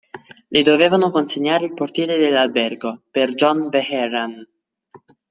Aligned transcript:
Le 0.49 0.63
dovevano 0.63 1.11
consegnare 1.11 1.65
al 1.65 1.75
portiere 1.75 2.17
dell'albergo, 2.17 3.03
per 3.11 3.35
John 3.35 3.69
Vehrehan. 3.69 4.47